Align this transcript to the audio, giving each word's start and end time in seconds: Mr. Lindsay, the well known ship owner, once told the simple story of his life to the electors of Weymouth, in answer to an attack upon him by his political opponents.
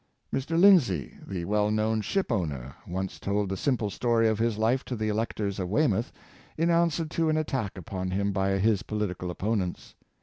Mr. 0.33 0.59
Lindsay, 0.59 1.15
the 1.27 1.45
well 1.45 1.69
known 1.69 2.01
ship 2.01 2.31
owner, 2.31 2.73
once 2.87 3.19
told 3.19 3.49
the 3.49 3.55
simple 3.55 3.91
story 3.91 4.27
of 4.27 4.39
his 4.39 4.57
life 4.57 4.83
to 4.85 4.95
the 4.95 5.09
electors 5.09 5.59
of 5.59 5.69
Weymouth, 5.69 6.11
in 6.57 6.71
answer 6.71 7.05
to 7.05 7.29
an 7.29 7.37
attack 7.37 7.77
upon 7.77 8.09
him 8.09 8.31
by 8.31 8.57
his 8.57 8.81
political 8.81 9.29
opponents. 9.29 9.93